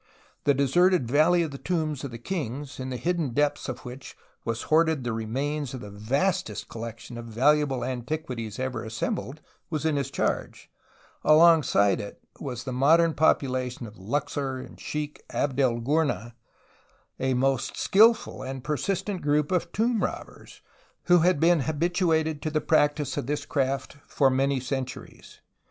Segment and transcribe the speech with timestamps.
[0.45, 4.17] The deserted Valley of the Tombs of the Kings, in the hidden depths of which
[4.43, 9.97] was hoarded the remains of the vastest collection of valuable antiquities ever assembled, was in
[9.97, 10.71] his charge,
[11.23, 16.33] and alongside it the modern population of Luxor and Sheikh abd el Gournah,
[17.19, 20.61] the most skilful and persistent group of tomb robbers
[21.03, 25.41] who had been habituated to the practice of this craft for many centuries.